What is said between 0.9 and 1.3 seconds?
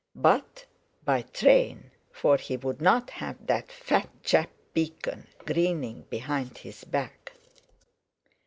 by